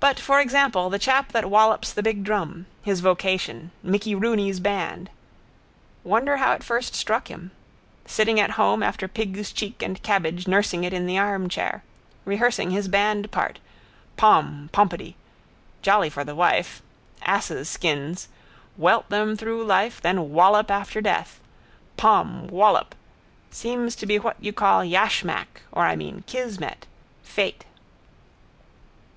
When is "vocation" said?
3.00-3.70